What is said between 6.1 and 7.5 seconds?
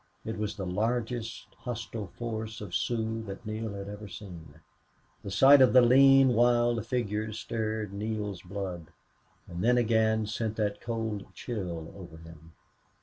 wild figures